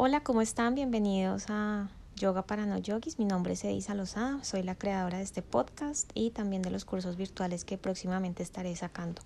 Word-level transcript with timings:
Hola, 0.00 0.20
¿cómo 0.20 0.42
están? 0.42 0.76
Bienvenidos 0.76 1.46
a 1.48 1.88
Yoga 2.14 2.42
para 2.42 2.66
no 2.66 2.78
yogis. 2.78 3.18
Mi 3.18 3.24
nombre 3.24 3.54
es 3.54 3.64
Edisa 3.64 3.94
Lozada, 3.94 4.44
soy 4.44 4.62
la 4.62 4.76
creadora 4.76 5.18
de 5.18 5.24
este 5.24 5.42
podcast 5.42 6.08
y 6.14 6.30
también 6.30 6.62
de 6.62 6.70
los 6.70 6.84
cursos 6.84 7.16
virtuales 7.16 7.64
que 7.64 7.78
próximamente 7.78 8.44
estaré 8.44 8.76
sacando. 8.76 9.22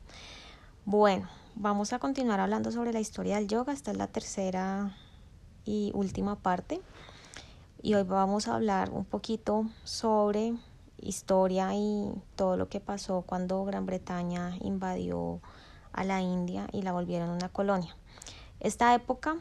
Bueno, 0.86 1.28
vamos 1.56 1.92
a 1.92 1.98
continuar 1.98 2.40
hablando 2.40 2.72
sobre 2.72 2.94
la 2.94 3.00
historia 3.00 3.36
del 3.36 3.48
yoga. 3.48 3.74
Esta 3.74 3.90
es 3.90 3.98
la 3.98 4.06
tercera 4.06 4.96
y 5.66 5.90
última 5.92 6.36
parte. 6.36 6.80
Y 7.82 7.92
hoy 7.92 8.04
vamos 8.04 8.48
a 8.48 8.54
hablar 8.54 8.88
un 8.92 9.04
poquito 9.04 9.66
sobre 9.84 10.54
historia 10.96 11.74
y 11.74 12.14
todo 12.34 12.56
lo 12.56 12.70
que 12.70 12.80
pasó 12.80 13.24
cuando 13.26 13.62
Gran 13.66 13.84
Bretaña 13.84 14.56
invadió 14.62 15.42
a 15.92 16.02
la 16.02 16.22
India 16.22 16.66
y 16.72 16.80
la 16.80 16.92
volvieron 16.92 17.28
una 17.28 17.50
colonia. 17.50 17.94
Esta 18.58 18.94
época 18.94 19.36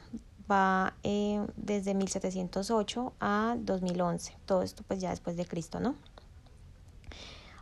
va 0.52 0.94
eh, 1.04 1.46
desde 1.56 1.94
1708 1.94 3.14
a 3.20 3.56
2011, 3.60 4.36
todo 4.46 4.62
esto 4.62 4.84
pues 4.88 5.00
ya 5.00 5.12
después 5.12 5.38
de 5.38 5.46
Cristo, 5.46 5.80
¿no? 5.80 5.96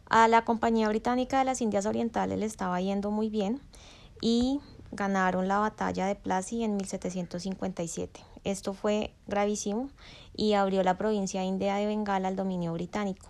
A 0.10 0.28
la 0.28 0.44
Compañía 0.44 0.90
Británica 0.90 1.38
de 1.38 1.46
las 1.46 1.62
Indias 1.62 1.86
Orientales 1.86 2.40
le 2.40 2.48
estaba 2.48 2.82
yendo 2.82 3.12
muy 3.12 3.30
bien 3.30 3.62
y 4.22 4.60
ganaron 4.92 5.48
la 5.48 5.60
batalla 5.60 6.08
de 6.08 6.16
Plassey 6.16 6.64
en 6.64 6.78
1757. 6.78 8.20
Esto 8.44 8.74
fue 8.74 9.14
gravísimo 9.28 9.90
y 10.36 10.54
abrió 10.54 10.82
la 10.82 10.98
provincia 10.98 11.44
india 11.44 11.76
de 11.76 11.86
Bengala 11.86 12.28
al 12.28 12.36
dominio 12.36 12.74
británico. 12.74 13.28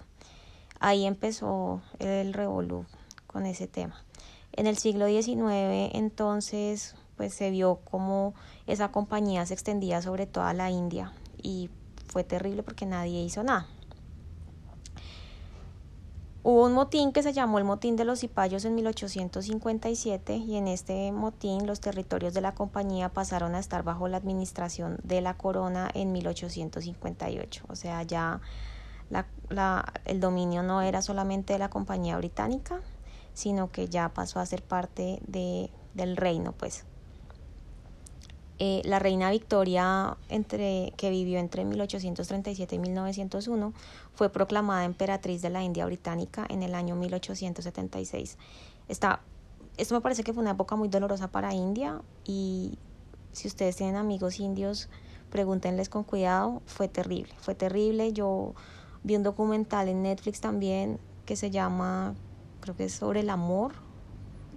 Ahí 0.80 1.06
empezó 1.06 1.82
el 2.00 2.34
revolú 2.34 2.86
con 3.28 3.46
ese 3.46 3.68
tema. 3.68 4.06
En 4.54 4.66
el 4.68 4.78
siglo 4.78 5.08
XIX 5.08 5.92
entonces 5.94 6.96
pues 7.20 7.34
se 7.34 7.52
vio 7.52 7.82
como 7.84 8.34
esa 8.66 8.94
compañía 8.94 9.46
se 9.46 9.54
extendía 9.54 10.02
sobre 10.02 10.26
toda 10.26 10.54
la 10.54 10.70
India 10.70 11.12
y 11.36 11.70
fue 12.08 12.24
terrible 12.24 12.64
porque 12.64 12.86
nadie 12.86 13.22
hizo 13.22 13.44
nada. 13.44 13.68
Hubo 16.44 16.64
un 16.64 16.72
motín 16.72 17.12
que 17.12 17.22
se 17.22 17.34
llamó 17.34 17.58
el 17.58 17.66
motín 17.66 17.98
de 17.98 18.06
los 18.06 18.22
cipayos 18.22 18.64
en 18.64 18.74
1857 18.76 20.38
y 20.38 20.56
en 20.56 20.70
este 20.70 21.12
motín 21.12 21.68
los 21.68 21.82
territorios 21.82 22.34
de 22.34 22.40
la 22.40 22.56
compañía 22.56 23.10
pasaron 23.10 23.54
a 23.54 23.60
estar 23.60 23.84
bajo 23.84 24.08
la 24.08 24.16
administración 24.16 24.98
de 25.04 25.20
la 25.20 25.34
corona 25.34 25.92
en 25.94 26.14
1858. 26.14 27.66
O 27.68 27.76
sea, 27.76 28.02
ya 28.04 28.40
el 30.06 30.22
dominio 30.22 30.64
no 30.64 30.82
era 30.82 31.02
solamente 31.02 31.52
de 31.52 31.60
la 31.60 31.70
compañía 31.70 32.16
británica, 32.16 32.80
sino 33.34 33.70
que 33.74 33.90
ya 33.90 34.08
pasó 34.14 34.40
a 34.40 34.46
ser 34.46 34.64
parte 34.64 35.20
de, 35.28 35.70
del 35.96 36.16
reino, 36.16 36.54
pues. 36.54 36.86
Eh, 38.62 38.82
la 38.84 39.00
reina 39.00 39.32
Victoria, 39.32 40.18
entre, 40.28 40.92
que 40.98 41.10
vivió 41.10 41.40
entre 41.40 41.64
1837 41.64 42.76
y 42.76 42.80
1901, 42.80 43.74
fue 44.14 44.30
proclamada 44.30 44.84
emperatriz 44.84 45.42
de 45.42 45.50
la 45.50 45.64
India 45.64 45.86
británica 45.86 46.46
en 46.50 46.62
el 46.62 46.76
año 46.76 46.98
1876. 46.98 48.38
Esta, 48.90 49.22
esto 49.78 49.96
me 49.96 50.02
parece 50.02 50.24
que 50.24 50.34
fue 50.34 50.42
una 50.42 50.52
época 50.52 50.76
muy 50.76 50.90
dolorosa 50.90 51.30
para 51.30 51.54
India 51.54 52.02
y 52.26 52.78
si 53.32 53.48
ustedes 53.48 53.78
tienen 53.78 53.96
amigos 53.96 54.42
indios, 54.42 54.90
pregúntenles 55.30 55.88
con 55.88 56.04
cuidado, 56.04 56.62
fue 56.66 56.90
terrible, 56.90 57.34
fue 57.40 57.56
terrible. 57.56 58.12
Yo 58.12 58.56
vi 59.04 59.16
un 59.16 59.24
documental 59.24 59.88
en 59.88 60.02
Netflix 60.02 60.42
también 60.42 61.00
que 61.26 61.38
se 61.38 61.50
llama, 61.50 62.14
creo 62.60 62.76
que 62.76 62.86
es 62.86 62.94
sobre 62.94 63.22
el 63.22 63.30
amor, 63.30 63.72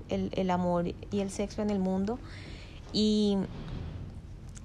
el, 0.09 0.31
el 0.33 0.51
amor 0.51 0.89
y 0.89 1.21
el 1.21 1.31
sexo 1.31 1.63
en 1.63 1.71
el 1.71 1.79
mundo. 1.79 2.19
Y 2.93 3.39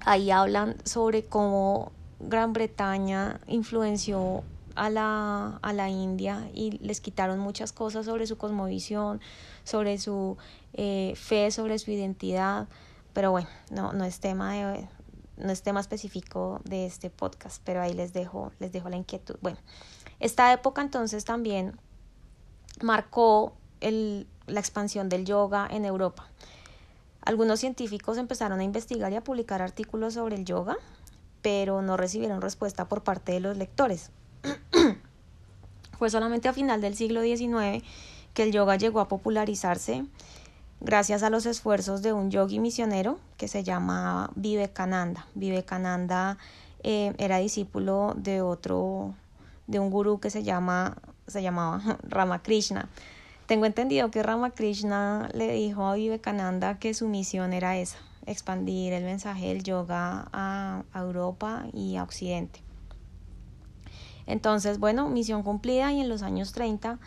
Ahí 0.07 0.31
hablan 0.31 0.77
sobre 0.85 1.25
cómo 1.25 1.91
Gran 2.21 2.53
Bretaña 2.53 3.41
influenció 3.45 4.45
a 4.75 4.89
la, 4.89 5.59
a 5.61 5.73
la 5.73 5.89
India 5.89 6.49
y 6.53 6.77
les 6.77 7.01
quitaron 7.01 7.39
muchas 7.39 7.73
cosas 7.73 8.05
sobre 8.05 8.25
su 8.25 8.37
cosmovisión, 8.37 9.19
sobre 9.65 9.97
su 9.97 10.37
eh, 10.71 11.11
fe, 11.17 11.51
sobre 11.51 11.77
su 11.77 11.91
identidad. 11.91 12.69
Pero 13.11 13.31
bueno, 13.31 13.49
no, 13.69 13.91
no 13.91 14.05
es 14.05 14.21
tema 14.21 14.53
de, 14.53 14.87
no 15.35 15.51
es 15.51 15.61
tema 15.61 15.81
específico 15.81 16.61
de 16.63 16.85
este 16.85 17.09
podcast, 17.09 17.61
pero 17.65 17.81
ahí 17.81 17.93
les 17.93 18.13
dejo, 18.13 18.53
les 18.59 18.71
dejo 18.71 18.87
la 18.87 18.95
inquietud. 18.95 19.35
Bueno, 19.41 19.57
esta 20.21 20.53
época 20.53 20.81
entonces 20.81 21.25
también 21.25 21.77
marcó 22.81 23.57
el, 23.81 24.25
la 24.45 24.61
expansión 24.61 25.09
del 25.09 25.25
yoga 25.25 25.67
en 25.69 25.83
Europa. 25.83 26.29
Algunos 27.27 27.59
científicos 27.59 28.17
empezaron 28.17 28.61
a 28.61 28.63
investigar 28.63 29.11
y 29.11 29.17
a 29.17 29.21
publicar 29.21 29.61
artículos 29.61 30.13
sobre 30.13 30.37
el 30.37 30.45
yoga, 30.45 30.77
pero 31.41 31.81
no 31.81 31.97
recibieron 31.97 32.41
respuesta 32.41 32.85
por 32.85 33.03
parte 33.03 33.33
de 33.33 33.41
los 33.41 33.57
lectores. 33.57 34.11
Fue 35.99 36.09
solamente 36.09 36.47
a 36.47 36.53
final 36.53 36.79
del 36.79 36.95
siglo 36.95 37.21
XIX 37.21 37.83
que 38.33 38.43
el 38.43 38.53
yoga 38.53 38.77
llegó 38.77 39.01
a 39.01 39.09
popularizarse 39.09 40.05
gracias 40.79 41.21
a 41.21 41.29
los 41.29 41.45
esfuerzos 41.45 42.01
de 42.01 42.13
un 42.13 42.31
yogi 42.31 42.59
misionero 42.59 43.19
que 43.35 43.49
se 43.49 43.61
llama 43.61 44.31
Vivekananda. 44.35 45.27
Vivekananda 45.35 46.37
eh, 46.81 47.13
era 47.17 47.39
discípulo 47.39 48.13
de 48.15 48.41
otro, 48.41 49.15
de 49.67 49.79
un 49.79 49.91
gurú 49.91 50.21
que 50.21 50.29
se 50.29 50.43
llama, 50.43 50.95
se 51.27 51.41
llamaba 51.41 51.97
Ramakrishna. 52.03 52.87
Tengo 53.47 53.65
entendido 53.65 54.11
que 54.11 54.23
Ramakrishna 54.23 55.29
le 55.33 55.53
dijo 55.53 55.85
a 55.85 55.95
Vivekananda 55.95 56.79
que 56.79 56.93
su 56.93 57.07
misión 57.07 57.53
era 57.53 57.77
esa, 57.77 57.97
expandir 58.25 58.91
el 58.91 59.05
mensaje 59.05 59.47
del 59.47 59.63
yoga 59.63 60.27
a, 60.33 60.83
Europa 60.93 61.65
y 61.71 61.95
a 61.95 62.03
Occidente. 62.03 62.61
Entonces, 64.25 64.79
bueno, 64.79 65.07
misión 65.07 65.43
cumplida 65.43 65.93
y 65.93 66.01
en 66.01 66.09
los 66.09 66.23
años 66.23 66.51
30, 66.51 66.99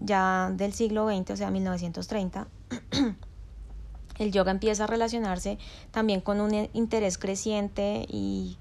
ya 0.00 0.50
del 0.52 0.72
siglo 0.72 1.08
XX, 1.08 1.30
o 1.30 1.36
sea, 1.36 1.52
1930, 1.52 2.48
el 4.18 4.32
yoga 4.32 4.50
empieza 4.50 4.84
a 4.84 4.86
relacionarse 4.88 5.56
también 5.92 6.20
con 6.20 6.40
un 6.40 6.68
interés 6.72 7.16
creciente 7.16 8.06
y 8.08 8.58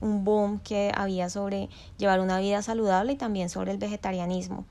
un 0.00 0.24
boom 0.24 0.60
que 0.60 0.92
había 0.96 1.28
sobre 1.28 1.68
llevar 1.98 2.20
una 2.20 2.38
vida 2.38 2.62
saludable 2.62 3.12
y 3.12 3.16
también 3.16 3.50
sobre 3.50 3.72
el 3.72 3.76
vegetarianismo. 3.76 4.64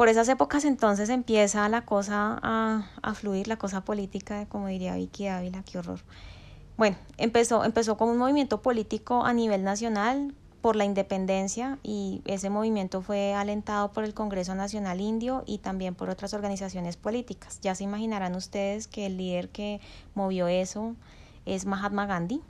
Por 0.00 0.08
esas 0.08 0.30
épocas 0.30 0.64
entonces 0.64 1.10
empieza 1.10 1.68
la 1.68 1.84
cosa 1.84 2.38
a, 2.42 2.86
a 3.02 3.14
fluir, 3.14 3.48
la 3.48 3.58
cosa 3.58 3.82
política, 3.82 4.46
como 4.46 4.68
diría 4.68 4.94
Vicky 4.94 5.26
Ávila, 5.26 5.62
qué 5.62 5.76
horror. 5.76 6.00
Bueno, 6.78 6.96
empezó, 7.18 7.64
empezó 7.66 7.98
como 7.98 8.12
un 8.12 8.16
movimiento 8.16 8.62
político 8.62 9.26
a 9.26 9.34
nivel 9.34 9.62
nacional 9.62 10.34
por 10.62 10.74
la 10.74 10.86
independencia 10.86 11.78
y 11.82 12.22
ese 12.24 12.48
movimiento 12.48 13.02
fue 13.02 13.34
alentado 13.34 13.92
por 13.92 14.04
el 14.04 14.14
Congreso 14.14 14.54
Nacional 14.54 15.02
Indio 15.02 15.42
y 15.44 15.58
también 15.58 15.94
por 15.94 16.08
otras 16.08 16.32
organizaciones 16.32 16.96
políticas. 16.96 17.60
Ya 17.60 17.74
se 17.74 17.84
imaginarán 17.84 18.34
ustedes 18.36 18.88
que 18.88 19.04
el 19.04 19.18
líder 19.18 19.50
que 19.50 19.82
movió 20.14 20.48
eso 20.48 20.96
es 21.44 21.66
Mahatma 21.66 22.06
Gandhi 22.06 22.40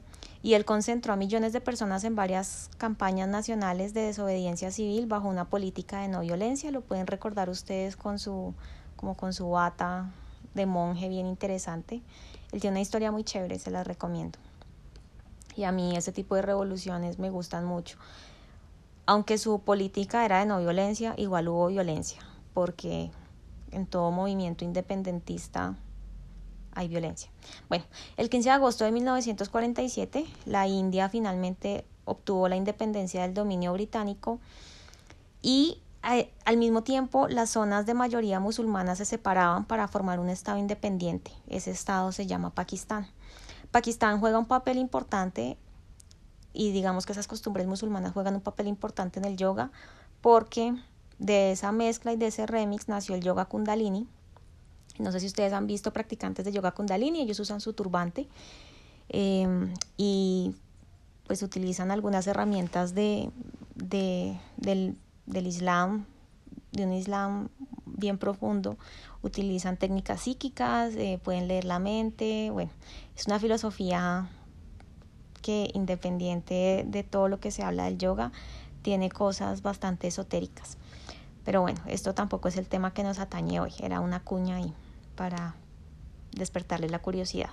y 0.42 0.54
él 0.54 0.64
concentró 0.64 1.12
a 1.12 1.16
millones 1.16 1.52
de 1.52 1.60
personas 1.60 2.04
en 2.04 2.16
varias 2.16 2.70
campañas 2.78 3.28
nacionales 3.28 3.92
de 3.92 4.02
desobediencia 4.02 4.70
civil 4.70 5.06
bajo 5.06 5.28
una 5.28 5.44
política 5.44 6.00
de 6.00 6.08
no 6.08 6.20
violencia. 6.20 6.70
Lo 6.70 6.80
pueden 6.80 7.06
recordar 7.06 7.50
ustedes 7.50 7.96
con 7.96 8.18
su, 8.18 8.54
como 8.96 9.16
con 9.16 9.34
su 9.34 9.50
bata 9.50 10.10
de 10.54 10.64
monje 10.64 11.08
bien 11.08 11.26
interesante. 11.26 12.00
Él 12.52 12.60
tiene 12.60 12.74
una 12.74 12.80
historia 12.80 13.12
muy 13.12 13.22
chévere, 13.22 13.58
se 13.58 13.70
la 13.70 13.84
recomiendo. 13.84 14.38
Y 15.56 15.64
a 15.64 15.72
mí 15.72 15.94
ese 15.96 16.12
tipo 16.12 16.34
de 16.36 16.42
revoluciones 16.42 17.18
me 17.18 17.28
gustan 17.28 17.66
mucho. 17.66 17.98
Aunque 19.04 19.36
su 19.36 19.60
política 19.60 20.24
era 20.24 20.38
de 20.38 20.46
no 20.46 20.58
violencia, 20.58 21.14
igual 21.18 21.48
hubo 21.48 21.66
violencia, 21.66 22.22
porque 22.54 23.10
en 23.72 23.86
todo 23.86 24.10
movimiento 24.10 24.64
independentista 24.64 25.76
hay 26.74 26.88
violencia. 26.88 27.30
Bueno, 27.68 27.84
el 28.16 28.30
15 28.30 28.48
de 28.48 28.54
agosto 28.54 28.84
de 28.84 28.92
1947, 28.92 30.24
la 30.46 30.66
India 30.66 31.08
finalmente 31.08 31.84
obtuvo 32.04 32.48
la 32.48 32.56
independencia 32.56 33.22
del 33.22 33.34
dominio 33.34 33.72
británico 33.72 34.40
y 35.42 35.80
eh, 36.10 36.32
al 36.44 36.56
mismo 36.56 36.82
tiempo 36.82 37.28
las 37.28 37.50
zonas 37.50 37.86
de 37.86 37.94
mayoría 37.94 38.40
musulmana 38.40 38.96
se 38.96 39.04
separaban 39.04 39.64
para 39.64 39.86
formar 39.88 40.18
un 40.18 40.30
estado 40.30 40.58
independiente. 40.58 41.32
Ese 41.48 41.70
estado 41.70 42.12
se 42.12 42.26
llama 42.26 42.50
Pakistán. 42.50 43.06
Pakistán 43.70 44.18
juega 44.18 44.38
un 44.38 44.46
papel 44.46 44.78
importante 44.78 45.56
y 46.52 46.72
digamos 46.72 47.06
que 47.06 47.12
esas 47.12 47.28
costumbres 47.28 47.66
musulmanas 47.66 48.12
juegan 48.12 48.34
un 48.34 48.40
papel 48.40 48.66
importante 48.66 49.18
en 49.18 49.24
el 49.24 49.36
yoga 49.36 49.70
porque 50.20 50.74
de 51.18 51.52
esa 51.52 51.70
mezcla 51.70 52.12
y 52.12 52.16
de 52.16 52.28
ese 52.28 52.46
remix 52.46 52.88
nació 52.88 53.14
el 53.14 53.22
yoga 53.22 53.44
kundalini, 53.44 54.08
no 55.00 55.12
sé 55.12 55.20
si 55.20 55.26
ustedes 55.26 55.52
han 55.52 55.66
visto 55.66 55.92
practicantes 55.92 56.44
de 56.44 56.52
yoga 56.52 56.72
kundalini, 56.72 57.22
ellos 57.22 57.40
usan 57.40 57.60
su 57.60 57.72
turbante 57.72 58.28
em, 59.08 59.72
y 59.96 60.54
pues 61.26 61.42
utilizan 61.42 61.90
algunas 61.90 62.26
herramientas 62.26 62.94
de, 62.94 63.30
de, 63.74 64.38
del, 64.56 64.96
del 65.26 65.46
Islam, 65.46 66.06
de 66.72 66.84
un 66.84 66.92
Islam 66.92 67.48
bien 67.86 68.18
profundo, 68.18 68.76
utilizan 69.22 69.76
técnicas 69.76 70.22
psíquicas, 70.22 70.94
eh, 70.96 71.20
pueden 71.22 71.48
leer 71.48 71.64
la 71.64 71.78
mente, 71.78 72.50
bueno, 72.50 72.70
es 73.16 73.26
una 73.26 73.38
filosofía 73.38 74.28
que 75.42 75.70
independiente 75.74 76.84
de 76.86 77.02
todo 77.02 77.28
lo 77.28 77.40
que 77.40 77.50
se 77.50 77.62
habla 77.62 77.84
del 77.84 77.98
yoga, 77.98 78.32
tiene 78.82 79.10
cosas 79.10 79.62
bastante 79.62 80.08
esotéricas. 80.08 80.78
Pero 81.44 81.62
bueno, 81.62 81.80
esto 81.86 82.14
tampoco 82.14 82.48
es 82.48 82.56
el 82.56 82.66
tema 82.66 82.92
que 82.92 83.02
nos 83.02 83.18
atañe 83.18 83.60
hoy, 83.60 83.72
era 83.80 84.00
una 84.00 84.20
cuña 84.20 84.56
ahí 84.56 84.74
para 85.20 85.54
despertarle 86.32 86.88
la 86.88 87.00
curiosidad. 87.00 87.50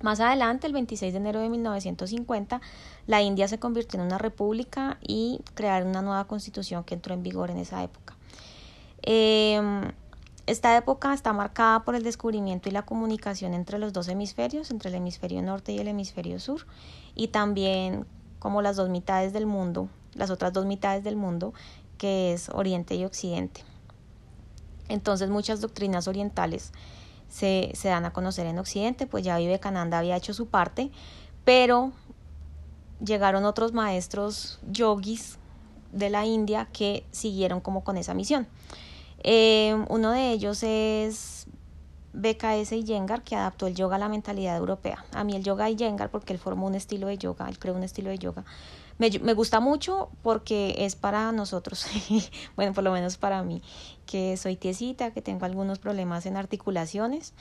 Más 0.00 0.20
adelante, 0.20 0.66
el 0.66 0.72
26 0.72 1.12
de 1.12 1.18
enero 1.18 1.40
de 1.40 1.50
1950, 1.50 2.62
la 3.06 3.20
India 3.20 3.46
se 3.46 3.58
convirtió 3.58 4.00
en 4.00 4.06
una 4.06 4.16
república 4.16 4.96
y 5.06 5.40
crearon 5.52 5.90
una 5.90 6.00
nueva 6.00 6.24
constitución 6.24 6.82
que 6.82 6.94
entró 6.94 7.12
en 7.12 7.22
vigor 7.22 7.50
en 7.50 7.58
esa 7.58 7.82
época. 7.82 8.16
Em, 9.02 9.92
esta 10.46 10.74
época 10.78 11.12
está 11.12 11.34
marcada 11.34 11.84
por 11.84 11.94
el 11.94 12.02
descubrimiento 12.02 12.70
y 12.70 12.72
la 12.72 12.86
comunicación 12.86 13.52
entre 13.52 13.78
los 13.78 13.92
dos 13.92 14.08
hemisferios, 14.08 14.70
entre 14.70 14.88
el 14.88 14.94
hemisferio 14.94 15.42
norte 15.42 15.72
y 15.72 15.78
el 15.78 15.88
hemisferio 15.88 16.40
sur, 16.40 16.66
y 17.14 17.28
también 17.28 18.06
como 18.38 18.62
las 18.62 18.76
dos 18.76 18.88
mitades 18.88 19.34
del 19.34 19.44
mundo, 19.44 19.90
las 20.14 20.30
otras 20.30 20.54
dos 20.54 20.64
mitades 20.64 21.04
del 21.04 21.16
mundo, 21.16 21.52
que 21.98 22.32
es 22.32 22.48
Oriente 22.48 22.94
y 22.94 23.04
Occidente. 23.04 23.62
Entonces 24.88 25.28
muchas 25.30 25.60
doctrinas 25.60 26.08
orientales 26.08 26.72
se, 27.28 27.70
se 27.74 27.88
dan 27.88 28.04
a 28.04 28.12
conocer 28.12 28.46
en 28.46 28.58
Occidente, 28.58 29.06
pues 29.06 29.24
ya 29.24 29.38
Vivekananda 29.38 29.98
había 29.98 30.16
hecho 30.16 30.34
su 30.34 30.46
parte, 30.46 30.90
pero 31.44 31.92
llegaron 33.04 33.44
otros 33.44 33.72
maestros 33.72 34.58
yogis 34.70 35.38
de 35.92 36.10
la 36.10 36.26
India 36.26 36.68
que 36.72 37.04
siguieron 37.10 37.60
como 37.60 37.84
con 37.84 37.96
esa 37.96 38.14
misión. 38.14 38.46
Eh, 39.22 39.76
uno 39.88 40.12
de 40.12 40.30
ellos 40.30 40.62
es 40.62 41.46
BKS 42.12 42.72
Iyengar, 42.72 43.22
que 43.22 43.36
adaptó 43.36 43.66
el 43.66 43.74
yoga 43.74 43.96
a 43.96 43.98
la 43.98 44.08
mentalidad 44.08 44.56
europea. 44.56 45.04
A 45.12 45.24
mí 45.24 45.34
el 45.34 45.42
yoga 45.42 45.68
Iyengar, 45.68 46.10
porque 46.10 46.32
él 46.32 46.38
formó 46.38 46.66
un 46.66 46.74
estilo 46.74 47.08
de 47.08 47.18
yoga, 47.18 47.48
él 47.48 47.58
creó 47.58 47.74
un 47.74 47.82
estilo 47.82 48.10
de 48.10 48.18
yoga, 48.18 48.44
me, 48.98 49.10
me 49.20 49.34
gusta 49.34 49.60
mucho 49.60 50.10
porque 50.22 50.74
es 50.78 50.96
para 50.96 51.32
nosotros, 51.32 51.86
bueno, 52.56 52.72
por 52.72 52.84
lo 52.84 52.92
menos 52.92 53.16
para 53.16 53.42
mí, 53.42 53.62
que 54.06 54.36
soy 54.36 54.56
tiesita, 54.56 55.12
que 55.12 55.22
tengo 55.22 55.44
algunos 55.44 55.78
problemas 55.78 56.26
en 56.26 56.36
articulaciones. 56.36 57.34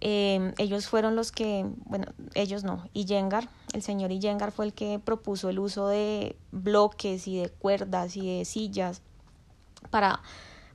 Eh, 0.00 0.54
ellos 0.58 0.86
fueron 0.86 1.16
los 1.16 1.32
que, 1.32 1.66
bueno, 1.84 2.06
ellos 2.34 2.64
no, 2.64 2.88
Iyengar, 2.94 3.48
el 3.72 3.82
señor 3.82 4.12
Iyengar 4.12 4.52
fue 4.52 4.66
el 4.66 4.72
que 4.72 4.98
propuso 4.98 5.50
el 5.50 5.58
uso 5.58 5.88
de 5.88 6.36
bloques 6.52 7.26
y 7.26 7.38
de 7.38 7.50
cuerdas 7.50 8.16
y 8.16 8.38
de 8.38 8.44
sillas 8.44 9.02
para 9.90 10.22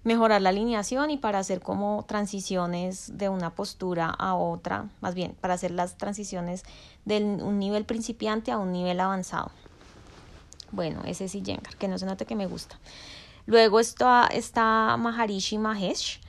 mejorar 0.04 0.42
la 0.42 0.50
alineación 0.50 1.10
y 1.10 1.18
para 1.18 1.40
hacer 1.40 1.62
como 1.62 2.06
transiciones 2.08 3.18
de 3.18 3.30
una 3.30 3.56
postura 3.56 4.10
a 4.10 4.36
otra, 4.36 4.90
más 5.02 5.16
bien 5.16 5.36
para 5.42 5.56
hacer 5.56 5.72
las 5.72 5.98
transiciones 5.98 6.64
de 7.06 7.24
un 7.24 7.58
nivel 7.58 7.86
principiante 7.86 8.52
a 8.52 8.60
un 8.60 8.72
nivel 8.72 9.00
avanzado. 9.00 9.52
Bueno, 10.76 11.02
ese 11.06 11.26
es 11.26 11.36
Iyengar, 11.36 11.78
que 11.78 11.88
no 11.88 11.98
se 11.98 12.06
note 12.06 12.26
que 12.26 12.36
me 12.36 12.48
gusta. 12.48 12.78
Luego 13.46 13.80
está, 13.80 14.28
está 14.28 14.98
Maharishi 14.98 15.58
Mahesh, 15.58 16.20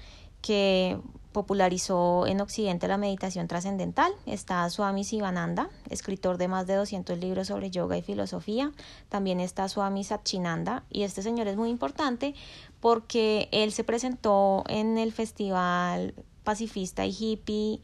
que 0.41 1.01
popularizó 1.33 2.29
en 2.29 2.41
Occidente 2.41 2.87
la 2.87 2.97
meditación 2.97 3.49
trascendental. 3.49 4.13
Está 4.25 4.71
Swami 4.71 5.03
Sivananda, 5.03 5.69
escritor 5.91 6.39
de 6.39 6.47
más 6.47 6.69
de 6.69 6.77
200 6.77 7.19
libros 7.19 7.49
sobre 7.49 7.71
yoga 7.71 7.99
y 7.99 8.03
filosofía. 8.03 8.71
También 9.09 9.41
está 9.41 9.69
Swami 9.69 10.05
Satchinanda. 10.05 10.85
Y 10.91 11.03
este 11.03 11.23
señor 11.23 11.49
es 11.49 11.57
muy 11.57 11.69
importante 11.69 12.35
porque 12.81 13.49
él 13.51 13.73
se 13.73 13.83
presentó 13.83 14.63
en 14.69 14.97
el 14.97 15.13
Festival 15.13 16.15
Pacifista 16.45 17.05
y 17.05 17.11
Hippie 17.11 17.81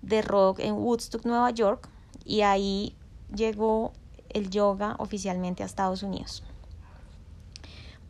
de 0.00 0.22
Rock 0.22 0.60
en 0.60 0.74
Woodstock, 0.74 1.26
Nueva 1.26 1.50
York. 1.50 1.88
Y 2.24 2.40
ahí 2.40 2.96
llegó 3.34 3.92
el 4.34 4.50
yoga 4.50 4.96
oficialmente 4.98 5.62
a 5.62 5.66
Estados 5.66 6.02
Unidos. 6.02 6.42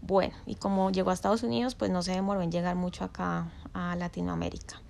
Bueno, 0.00 0.34
y 0.46 0.56
como 0.56 0.90
llegó 0.90 1.10
a 1.10 1.14
Estados 1.14 1.42
Unidos, 1.42 1.74
pues 1.74 1.90
no 1.90 2.02
se 2.02 2.12
demoró 2.12 2.42
en 2.42 2.50
llegar 2.50 2.74
mucho 2.74 3.04
acá 3.04 3.52
a 3.72 3.94
Latinoamérica. 3.96 4.82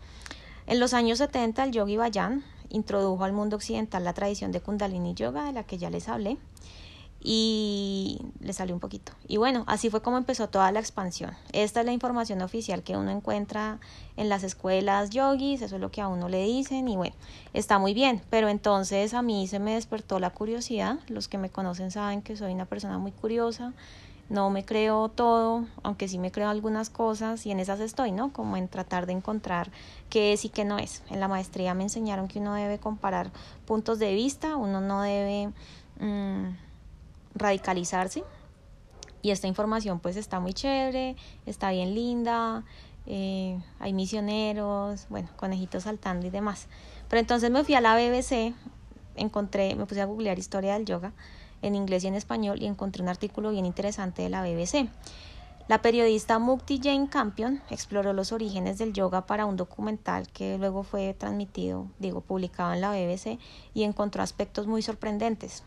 En 0.67 0.81
los 0.81 0.95
años 0.95 1.19
70, 1.19 1.65
el 1.65 1.73
Yogi 1.73 1.97
Bayan 1.97 2.45
introdujo 2.71 3.25
al 3.25 3.33
mundo 3.33 3.57
occidental 3.57 4.05
la 4.05 4.15
tradición 4.15 4.53
de 4.53 4.61
Kundalini 4.61 5.15
Yoga, 5.15 5.45
de 5.45 5.53
la 5.53 5.65
que 5.65 5.77
ya 5.77 5.91
les 5.91 6.09
hablé, 6.09 6.39
y 7.25 8.21
le 8.41 8.53
salió 8.53 8.75
un 8.75 8.81
poquito. 8.81 9.13
Y 9.29 9.37
bueno, 9.37 9.65
así 9.67 9.91
fue 9.91 10.03
como 10.03 10.19
empezó 10.19 10.49
toda 10.49 10.73
la 10.73 10.81
expansión. 10.81 11.33
Esta 11.53 11.81
es 11.81 11.87
la 11.87 11.93
información 11.93 12.43
oficial 12.43 12.83
que 12.83 12.97
uno 12.97 13.11
encuentra 13.11 13.79
en 14.17 14.29
las 14.29 14.43
escuelas 14.43 15.11
yogis, 15.11 15.63
eso 15.63 15.77
es 15.77 15.81
lo 15.81 15.91
que 15.91 16.01
a 16.01 16.09
uno 16.09 16.29
le 16.29 16.43
dicen 16.45 16.89
y 16.89 16.97
bueno, 16.97 17.15
está 17.53 17.79
muy 17.79 17.95
bien, 17.95 18.23
pero 18.31 18.49
entonces 18.49 19.15
a 19.15 19.23
mí 19.23 19.47
se 19.47 19.59
me 19.59 19.75
despertó 19.75 20.19
la 20.19 20.31
curiosidad. 20.31 20.99
Los 21.09 21.29
que 21.29 21.39
me 21.39 21.51
conocen 21.51 21.91
saben 21.91 22.23
que 22.23 22.37
soy 22.37 22.53
una 22.53 22.67
persona 22.67 22.99
muy 22.99 23.13
curiosa 23.13 23.73
no 24.33 24.49
me 24.49 24.65
creo 24.65 25.11
todo, 25.11 25.67
aunque 25.83 26.09
sí 26.09 26.19
me 26.19 26.33
creo 26.33 26.49
algunas 26.49 26.89
cosas 26.89 27.45
y 27.45 27.51
en 27.51 27.61
esas 27.61 27.81
estoy, 27.81 28.13
¿no? 28.13 28.33
Como 28.33 28.57
en 28.57 28.67
tratar 28.67 29.05
de 29.05 29.13
encontrar 29.13 29.71
qué 30.09 30.33
es 30.33 30.47
y 30.47 30.49
qué 30.49 30.65
no 30.65 30.79
es. 30.79 31.03
En 31.11 31.21
la 31.21 31.29
maestría 31.29 31.75
me 31.75 31.83
enseñaron 31.83 32.29
que 32.29 32.39
uno 32.39 32.55
debe 32.55 32.79
comparar 32.79 33.31
puntos 33.67 33.99
de 33.99 34.15
vista, 34.15 34.57
uno 34.57 34.81
no 34.81 35.03
debe 35.03 35.53
mm, 36.01 36.57
radicalizarse 37.35 38.25
y 39.23 39.31
esta 39.31 39.47
información 39.47 40.01
pues 40.01 40.17
está 40.17 40.41
muy 40.41 40.53
chévere, 40.53 41.17
está 41.47 41.71
bien 41.71 41.95
linda, 41.95 42.65
eh, 43.07 43.61
hay 43.79 43.93
misioneros, 43.93 45.07
bueno, 45.09 45.29
conejitos 45.37 45.85
saltando 45.85 46.27
y 46.27 46.31
demás. 46.31 46.69
Pero 47.09 47.21
entonces 47.21 47.51
me 47.51 47.65
fui 47.65 47.75
a 47.75 47.81
la 47.81 47.95
BBC, 47.95 48.55
encontré, 49.17 49.75
me 49.77 49.87
puse 49.87 50.01
a 50.01 50.07
googlear 50.07 50.39
historia 50.39 50.75
del 50.75 50.85
yoga 50.85 51.13
en 51.63 51.77
inglés 51.77 52.05
y 52.05 52.09
en 52.09 52.15
español 52.15 52.61
y 52.61 52.67
encontré 52.67 53.03
un 53.03 53.09
artículo 53.09 53.51
bien 53.51 53.67
interesante 53.67 54.23
de 54.23 54.29
la 54.29 54.43
BBC. 54.43 54.89
La 55.69 55.81
periodista 55.81 56.41
Mukti 56.41 56.81
Jane 56.83 57.09
Campion 57.09 57.63
exploró 57.71 58.13
los 58.13 58.33
orígenes 58.33 58.79
del 58.79 58.93
yoga 58.93 59.27
para 59.27 59.47
un 59.47 59.57
documental 59.57 60.29
que 60.29 60.59
luego 60.59 60.83
fue 60.83 61.15
transmitido, 61.15 61.87
digo, 62.01 62.21
publicado 62.21 62.73
en 62.73 62.81
la 62.81 62.91
BBC 62.91 63.39
y 63.73 63.85
encontró 63.85 64.25
aspectos 64.25 64.67
muy 64.67 64.83
sorprendentes. 64.83 65.63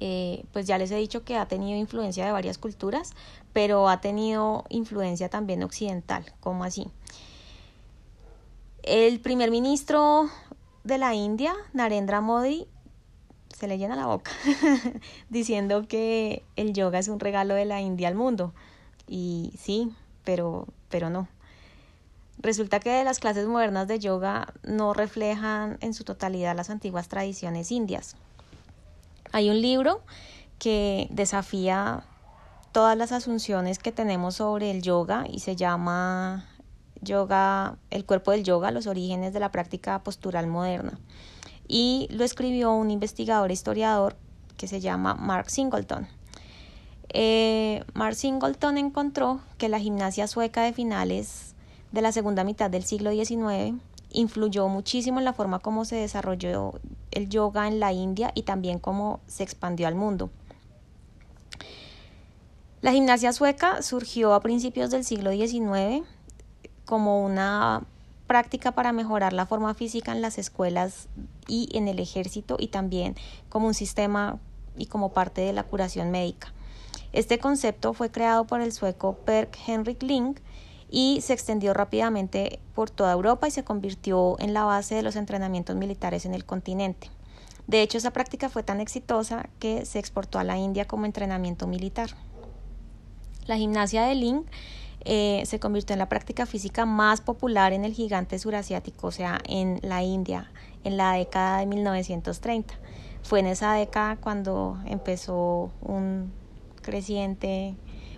Eh, 0.00 0.44
pues 0.52 0.66
ya 0.66 0.78
les 0.78 0.90
he 0.90 0.96
dicho 0.96 1.24
que 1.24 1.36
ha 1.36 1.46
tenido 1.46 1.78
influencia 1.78 2.24
de 2.24 2.32
varias 2.32 2.56
culturas, 2.56 3.12
pero 3.52 3.88
ha 3.88 4.00
tenido 4.00 4.64
influencia 4.70 5.28
también 5.28 5.62
occidental, 5.62 6.24
como 6.40 6.64
así. 6.64 6.88
El 8.82 9.20
primer 9.20 9.50
ministro 9.50 10.30
de 10.84 10.96
la 10.96 11.14
India, 11.14 11.54
Narendra 11.74 12.22
Modi, 12.22 12.66
se 13.54 13.66
le 13.66 13.76
llena 13.76 13.94
la 13.94 14.06
boca 14.06 14.30
diciendo 15.28 15.86
que 15.86 16.42
el 16.56 16.72
yoga 16.72 16.98
es 16.98 17.08
un 17.08 17.20
regalo 17.20 17.54
de 17.54 17.66
la 17.66 17.80
India 17.82 18.08
al 18.08 18.14
mundo. 18.14 18.54
Y 19.06 19.52
sí, 19.58 19.92
pero, 20.24 20.66
pero 20.88 21.10
no. 21.10 21.28
Resulta 22.38 22.80
que 22.80 23.04
las 23.04 23.18
clases 23.18 23.46
modernas 23.46 23.86
de 23.86 23.98
yoga 23.98 24.54
no 24.62 24.94
reflejan 24.94 25.76
en 25.82 25.92
su 25.92 26.04
totalidad 26.04 26.56
las 26.56 26.70
antiguas 26.70 27.08
tradiciones 27.08 27.70
indias. 27.70 28.16
Hay 29.32 29.50
un 29.50 29.60
libro 29.60 30.02
que 30.58 31.08
desafía 31.10 32.04
todas 32.72 32.96
las 32.96 33.12
asunciones 33.12 33.78
que 33.78 33.92
tenemos 33.92 34.36
sobre 34.36 34.70
el 34.70 34.82
yoga 34.82 35.24
y 35.30 35.40
se 35.40 35.56
llama 35.56 36.46
Yoga, 37.00 37.78
el 37.90 38.04
cuerpo 38.04 38.30
del 38.32 38.44
yoga, 38.44 38.70
los 38.70 38.86
orígenes 38.86 39.32
de 39.32 39.40
la 39.40 39.50
práctica 39.50 40.02
postural 40.02 40.46
moderna 40.46 40.98
y 41.70 42.08
lo 42.10 42.24
escribió 42.24 42.72
un 42.72 42.90
investigador 42.90 43.52
historiador 43.52 44.16
que 44.56 44.66
se 44.66 44.80
llama 44.80 45.14
Mark 45.14 45.50
Singleton. 45.50 46.08
Eh, 47.10 47.84
Mark 47.94 48.16
Singleton 48.16 48.76
encontró 48.76 49.40
que 49.56 49.68
la 49.68 49.78
gimnasia 49.78 50.26
sueca 50.26 50.62
de 50.62 50.72
finales 50.72 51.54
de 51.92 52.02
la 52.02 52.10
segunda 52.10 52.42
mitad 52.42 52.70
del 52.70 52.82
siglo 52.82 53.12
XIX 53.12 53.80
influyó 54.10 54.66
muchísimo 54.66 55.20
en 55.20 55.24
la 55.24 55.32
forma 55.32 55.60
como 55.60 55.84
se 55.84 55.94
desarrolló 55.94 56.72
el 57.10 57.28
yoga 57.28 57.68
en 57.68 57.80
la 57.80 57.92
India 57.92 58.32
y 58.34 58.42
también 58.42 58.78
cómo 58.78 59.20
se 59.26 59.42
expandió 59.42 59.86
al 59.88 59.94
mundo. 59.94 60.30
La 62.82 62.92
gimnasia 62.92 63.32
sueca 63.32 63.82
surgió 63.82 64.32
a 64.32 64.40
principios 64.40 64.90
del 64.90 65.04
siglo 65.04 65.32
XIX 65.32 66.06
como 66.86 67.22
una 67.22 67.82
práctica 68.26 68.72
para 68.72 68.92
mejorar 68.92 69.32
la 69.32 69.44
forma 69.44 69.74
física 69.74 70.12
en 70.12 70.22
las 70.22 70.38
escuelas 70.38 71.08
y 71.46 71.68
en 71.76 71.88
el 71.88 71.98
ejército 71.98 72.56
y 72.58 72.68
también 72.68 73.16
como 73.48 73.66
un 73.66 73.74
sistema 73.74 74.38
y 74.78 74.86
como 74.86 75.12
parte 75.12 75.40
de 75.40 75.52
la 75.52 75.64
curación 75.64 76.10
médica. 76.10 76.52
Este 77.12 77.38
concepto 77.38 77.92
fue 77.92 78.10
creado 78.10 78.44
por 78.44 78.60
el 78.60 78.72
sueco 78.72 79.14
Per 79.16 79.50
Henrik 79.66 80.02
Link 80.02 80.38
y 80.90 81.20
se 81.20 81.32
extendió 81.32 81.72
rápidamente 81.72 82.58
por 82.74 82.90
toda 82.90 83.12
Europa 83.12 83.46
y 83.46 83.52
se 83.52 83.64
convirtió 83.64 84.36
en 84.40 84.52
la 84.52 84.64
base 84.64 84.96
de 84.96 85.02
los 85.02 85.16
entrenamientos 85.16 85.76
militares 85.76 86.26
en 86.26 86.34
el 86.34 86.44
continente. 86.44 87.10
De 87.66 87.82
hecho, 87.82 87.98
esa 87.98 88.10
práctica 88.10 88.48
fue 88.48 88.64
tan 88.64 88.80
exitosa 88.80 89.48
que 89.60 89.86
se 89.86 90.00
exportó 90.00 90.40
a 90.40 90.44
la 90.44 90.58
India 90.58 90.86
como 90.86 91.06
entrenamiento 91.06 91.68
militar. 91.68 92.10
La 93.46 93.56
gimnasia 93.56 94.02
de 94.02 94.16
Link 94.16 94.46
eh, 95.04 95.42
se 95.46 95.60
convirtió 95.60 95.94
en 95.94 96.00
la 96.00 96.08
práctica 96.08 96.46
física 96.46 96.84
más 96.84 97.20
popular 97.20 97.72
en 97.72 97.84
el 97.84 97.92
gigante 97.94 98.38
surasiático, 98.38 99.06
o 99.06 99.12
sea, 99.12 99.38
en 99.46 99.78
la 99.82 100.02
India, 100.02 100.50
en 100.82 100.96
la 100.96 101.12
década 101.12 101.58
de 101.58 101.66
1930. 101.66 102.74
fue 103.22 103.40
en 103.40 103.46
esa 103.46 103.74
década 103.74 104.16
cuando 104.16 104.78
empezó 104.86 105.70
un 105.82 106.32
creciente 106.82 107.76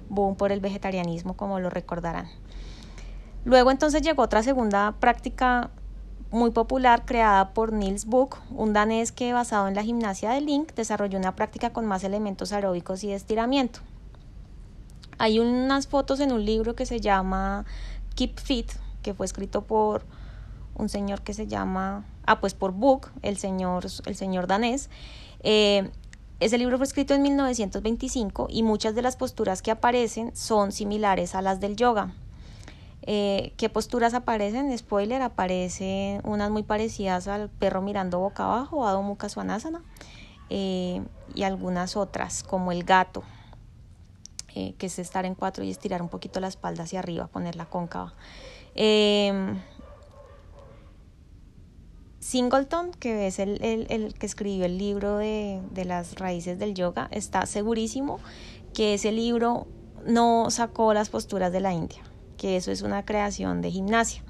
boom 0.08 0.36
por 0.36 0.52
el 0.52 0.60
vegetarianismo, 0.60 1.36
como 1.36 1.60
lo 1.60 1.70
recordarán. 1.70 2.28
Luego 3.44 3.70
entonces 3.70 4.02
llegó 4.02 4.22
otra 4.22 4.42
segunda 4.42 4.94
práctica 5.00 5.70
muy 6.30 6.50
popular 6.50 7.04
creada 7.04 7.52
por 7.52 7.72
Niels 7.72 8.06
Buch, 8.06 8.36
un 8.50 8.72
danés 8.72 9.12
que 9.12 9.32
basado 9.32 9.68
en 9.68 9.74
la 9.74 9.82
gimnasia 9.82 10.30
de 10.30 10.40
Link 10.40 10.72
desarrolló 10.74 11.18
una 11.18 11.36
práctica 11.36 11.72
con 11.72 11.84
más 11.84 12.04
elementos 12.04 12.52
aeróbicos 12.52 13.04
y 13.04 13.08
de 13.08 13.14
estiramiento. 13.14 13.80
Hay 15.18 15.38
unas 15.38 15.88
fotos 15.88 16.20
en 16.20 16.32
un 16.32 16.44
libro 16.44 16.74
que 16.74 16.86
se 16.86 17.00
llama 17.00 17.66
Keep 18.14 18.40
Fit, 18.40 18.72
que 19.02 19.12
fue 19.12 19.26
escrito 19.26 19.62
por 19.62 20.04
un 20.74 20.88
señor 20.88 21.20
que 21.20 21.34
se 21.34 21.46
llama, 21.46 22.06
ah, 22.26 22.40
pues 22.40 22.54
por 22.54 22.72
Buch, 22.72 23.08
el 23.20 23.36
señor, 23.36 23.84
el 24.06 24.16
señor 24.16 24.46
danés. 24.46 24.88
Eh, 25.40 25.90
ese 26.40 26.58
libro 26.58 26.78
fue 26.78 26.86
escrito 26.86 27.14
en 27.14 27.22
1925 27.22 28.46
y 28.50 28.62
muchas 28.62 28.94
de 28.94 29.02
las 29.02 29.16
posturas 29.16 29.62
que 29.62 29.70
aparecen 29.70 30.34
son 30.34 30.72
similares 30.72 31.34
a 31.34 31.42
las 31.42 31.60
del 31.60 31.76
yoga. 31.76 32.14
Eh, 33.04 33.52
¿Qué 33.56 33.68
posturas 33.68 34.14
aparecen? 34.14 34.76
Spoiler, 34.76 35.22
aparecen 35.22 36.20
unas 36.24 36.50
muy 36.50 36.62
parecidas 36.62 37.26
al 37.26 37.50
perro 37.50 37.82
mirando 37.82 38.20
boca 38.20 38.44
abajo, 38.44 38.86
Adho 38.86 39.02
Mukha 39.02 39.28
Svanasana, 39.28 39.82
eh, 40.50 41.02
y 41.34 41.42
algunas 41.42 41.96
otras, 41.96 42.44
como 42.44 42.70
el 42.70 42.84
gato, 42.84 43.24
eh, 44.54 44.74
que 44.78 44.86
es 44.86 44.98
estar 44.98 45.24
en 45.24 45.34
cuatro 45.34 45.64
y 45.64 45.70
estirar 45.70 46.00
un 46.00 46.08
poquito 46.08 46.38
la 46.38 46.48
espalda 46.48 46.84
hacia 46.84 47.00
arriba, 47.00 47.26
ponerla 47.26 47.66
cóncava. 47.66 48.14
Em, 48.74 49.58
Singleton, 52.20 52.92
que 52.92 53.26
es 53.26 53.40
el, 53.40 54.14
que 54.16 54.26
escribió 54.26 54.64
el 54.64 54.78
libro 54.78 55.18
de 55.18 55.84
las 55.84 56.14
raíces 56.14 56.56
del 56.58 56.74
yoga, 56.74 57.08
está 57.10 57.46
segurísimo 57.46 58.20
que 58.72 58.94
ese 58.94 59.10
libro 59.10 59.66
no 60.06 60.48
sacó 60.50 60.94
las 60.94 61.10
posturas 61.10 61.52
de 61.52 61.60
la 61.60 61.72
India 61.72 62.02
que 62.32 62.56
eso 62.56 62.70
es 62.70 62.82
una 62.82 63.04
creación 63.04 63.60
de 63.60 63.70
gimnasia. 63.70 64.22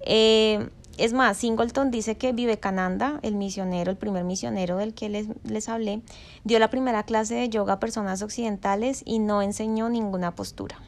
Eh, 0.00 0.68
es 0.98 1.12
más, 1.12 1.36
Singleton 1.36 1.90
dice 1.92 2.16
que 2.16 2.32
Vivekananda, 2.32 3.20
el 3.22 3.36
misionero, 3.36 3.90
el 3.90 3.96
primer 3.96 4.24
misionero 4.24 4.76
del 4.76 4.94
que 4.94 5.08
les, 5.08 5.28
les 5.44 5.68
hablé, 5.68 6.02
dio 6.42 6.58
la 6.58 6.70
primera 6.70 7.04
clase 7.04 7.36
de 7.36 7.48
yoga 7.48 7.74
a 7.74 7.80
personas 7.80 8.20
occidentales 8.22 9.02
y 9.04 9.20
no 9.20 9.40
enseñó 9.40 9.88
ninguna 9.88 10.34
postura. 10.34 10.80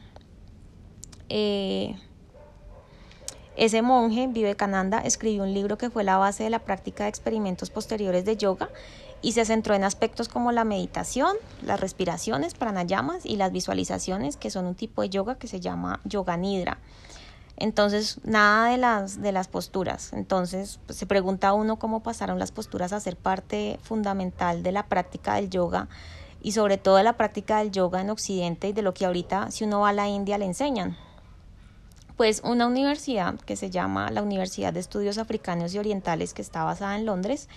Eh, 1.29 1.95
ese 3.61 3.83
monje, 3.83 4.25
Vivekananda, 4.25 4.97
escribió 5.01 5.43
un 5.43 5.53
libro 5.53 5.77
que 5.77 5.91
fue 5.91 6.03
la 6.03 6.17
base 6.17 6.43
de 6.43 6.49
la 6.49 6.57
práctica 6.57 7.03
de 7.03 7.09
experimentos 7.09 7.69
posteriores 7.69 8.25
de 8.25 8.35
yoga 8.35 8.69
y 9.21 9.33
se 9.33 9.45
centró 9.45 9.75
en 9.75 9.83
aspectos 9.83 10.29
como 10.29 10.51
la 10.51 10.63
meditación, 10.63 11.35
las 11.61 11.79
respiraciones, 11.79 12.55
pranayamas 12.55 13.23
y 13.23 13.35
las 13.35 13.51
visualizaciones, 13.51 14.35
que 14.35 14.49
son 14.49 14.65
un 14.65 14.73
tipo 14.73 15.03
de 15.03 15.09
yoga 15.09 15.35
que 15.35 15.47
se 15.47 15.59
llama 15.59 15.99
yoga 16.05 16.37
nidra. 16.37 16.79
Entonces, 17.55 18.19
nada 18.23 18.71
de 18.71 18.79
las, 18.79 19.21
de 19.21 19.31
las 19.31 19.47
posturas. 19.47 20.11
Entonces, 20.13 20.79
pues, 20.87 20.97
se 20.97 21.05
pregunta 21.05 21.53
uno 21.53 21.77
cómo 21.77 22.01
pasaron 22.01 22.39
las 22.39 22.51
posturas 22.51 22.93
a 22.93 22.99
ser 22.99 23.15
parte 23.15 23.79
fundamental 23.83 24.63
de 24.63 24.71
la 24.71 24.87
práctica 24.87 25.35
del 25.35 25.51
yoga 25.51 25.87
y 26.41 26.53
sobre 26.53 26.79
todo 26.79 26.95
de 26.95 27.03
la 27.03 27.13
práctica 27.13 27.59
del 27.59 27.69
yoga 27.69 28.01
en 28.01 28.09
Occidente 28.09 28.69
y 28.69 28.73
de 28.73 28.81
lo 28.81 28.95
que 28.95 29.05
ahorita, 29.05 29.51
si 29.51 29.65
uno 29.65 29.81
va 29.81 29.89
a 29.89 29.93
la 29.93 30.07
India, 30.07 30.39
le 30.39 30.45
enseñan. 30.45 30.97
Pues 32.21 32.41
una 32.43 32.67
universidad 32.67 33.39
que 33.39 33.55
se 33.55 33.71
llama 33.71 34.11
la 34.11 34.21
Universidad 34.21 34.71
de 34.71 34.79
Estudios 34.79 35.17
Africanos 35.17 35.73
y 35.73 35.79
Orientales, 35.79 36.35
que 36.35 36.43
está 36.43 36.63
basada 36.63 36.95
en 36.95 37.07
Londres, 37.07 37.49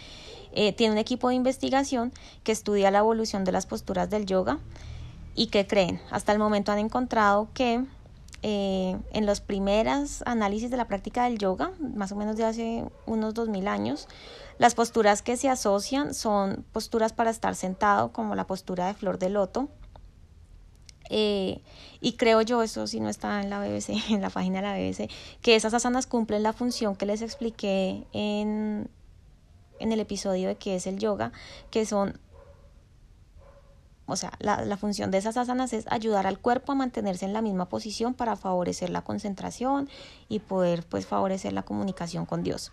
eh, 0.54 0.73
tiene 0.73 0.94
un 0.94 0.99
equipo 0.99 1.28
de 1.28 1.35
investigación 1.35 2.14
que 2.44 2.52
estudia 2.52 2.90
la 2.90 3.00
evolución 3.00 3.44
de 3.44 3.52
las 3.52 3.66
posturas 3.66 4.09
del 4.09 4.25
yoga 4.25 4.61
y 5.35 5.49
que 5.49 5.66
creen. 5.66 6.00
Hasta 6.11 6.33
el 6.33 6.38
momento 6.38 6.73
han 6.73 6.78
encontrado 6.78 7.49
que 7.52 7.85
eh, 8.40 8.97
en 9.12 9.26
los 9.26 9.42
primeros 9.42 10.23
análisis 10.25 10.71
de 10.71 10.78
la 10.78 10.88
práctica 10.88 11.25
del 11.25 11.37
yoga, 11.37 11.73
más 11.78 12.12
o 12.12 12.16
menos 12.16 12.38
de 12.38 12.44
hace 12.47 12.85
unos 13.04 13.35
2000 13.35 13.68
años, 13.68 14.09
las 14.56 14.75
posturas 14.75 15.21
que 15.21 15.37
se 15.37 15.50
asocian 15.50 16.14
son 16.14 16.64
posturas 16.73 17.12
para 17.12 17.28
estar 17.28 17.54
sentado, 17.54 18.12
como 18.12 18.35
la 18.35 18.47
postura 18.47 18.87
de 18.87 18.94
flor 18.94 19.18
de 19.18 19.28
loto. 19.28 19.68
Eh, 21.11 21.61
y 22.00 22.12
creo 22.14 22.40
yo, 22.42 22.62
eso 22.62 22.87
si 22.87 23.00
no 23.00 23.08
está 23.08 23.42
en 23.42 23.50
la 23.50 23.61
BBC, 23.61 23.90
en 24.11 24.20
la 24.20 24.30
página 24.30 24.61
de 24.61 24.62
la 24.62 24.75
BBC, 24.75 25.11
que 25.42 25.54
esas 25.56 25.75
asanas 25.75 26.06
cumplen 26.06 26.42
la 26.42 26.52
función 26.52 26.96
que 26.96 27.06
les 27.06 27.23
expliqué 27.23 28.04
en 28.12 28.88
en 29.78 29.92
el 29.92 30.00
episodio 30.00 30.49
de 30.49 30.56
qué 30.56 30.76
es 30.76 30.87
el 30.87 30.99
yoga, 30.99 31.32
que 31.70 31.87
son, 31.87 32.18
o 34.06 34.16
sea, 34.16 34.32
la, 34.38 34.64
la, 34.64 34.76
función 34.76 35.11
de 35.11 35.18
esas 35.18 35.37
asanas 35.37 35.73
es 35.73 35.87
ayudar 35.90 36.26
al 36.26 36.38
cuerpo 36.38 36.73
a 36.73 36.75
mantenerse 36.75 37.25
en 37.25 37.32
la 37.32 37.42
misma 37.42 37.68
posición 37.68 38.14
para 38.14 38.37
favorecer 38.37 38.90
la 38.90 39.02
concentración 39.02 39.88
y 40.28 40.40
poder 40.40 40.84
pues 40.84 41.06
favorecer 41.06 41.52
la 41.52 41.62
comunicación 41.62 42.26
con 42.26 42.42
Dios. 42.42 42.73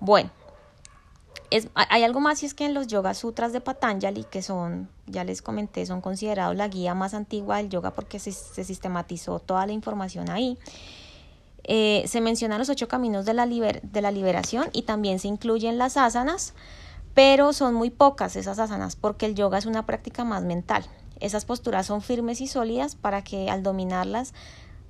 Bueno, 0.00 0.30
es, 1.50 1.68
hay 1.74 2.02
algo 2.02 2.20
más 2.20 2.42
y 2.42 2.46
es 2.46 2.54
que 2.54 2.66
en 2.66 2.74
los 2.74 2.86
Yoga 2.86 3.14
Sutras 3.14 3.52
de 3.52 3.60
Patanjali, 3.60 4.24
que 4.24 4.42
son, 4.42 4.88
ya 5.06 5.24
les 5.24 5.42
comenté, 5.42 5.86
son 5.86 6.00
considerados 6.00 6.56
la 6.56 6.68
guía 6.68 6.94
más 6.94 7.14
antigua 7.14 7.58
del 7.58 7.68
yoga 7.68 7.92
porque 7.92 8.18
se, 8.18 8.32
se 8.32 8.64
sistematizó 8.64 9.38
toda 9.38 9.66
la 9.66 9.72
información 9.72 10.30
ahí. 10.30 10.58
Eh, 11.68 12.04
se 12.06 12.20
mencionan 12.20 12.58
los 12.58 12.68
ocho 12.68 12.86
caminos 12.86 13.24
de 13.24 13.34
la, 13.34 13.46
de 13.46 14.00
la 14.00 14.10
liberación 14.12 14.68
y 14.72 14.82
también 14.82 15.18
se 15.18 15.28
incluyen 15.28 15.78
las 15.78 15.96
asanas, 15.96 16.54
pero 17.12 17.52
son 17.52 17.74
muy 17.74 17.90
pocas 17.90 18.36
esas 18.36 18.58
asanas 18.58 18.94
porque 18.94 19.26
el 19.26 19.34
yoga 19.34 19.58
es 19.58 19.66
una 19.66 19.84
práctica 19.84 20.24
más 20.24 20.44
mental. 20.44 20.86
Esas 21.18 21.44
posturas 21.44 21.86
son 21.86 22.02
firmes 22.02 22.40
y 22.40 22.46
sólidas 22.46 22.94
para 22.94 23.24
que 23.24 23.50
al 23.50 23.62
dominarlas 23.62 24.32